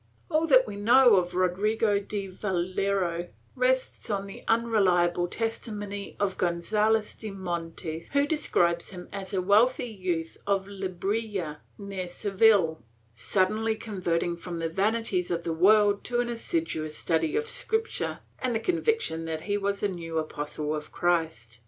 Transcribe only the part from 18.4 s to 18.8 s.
the